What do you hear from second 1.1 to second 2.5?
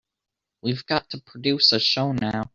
to produce a show now.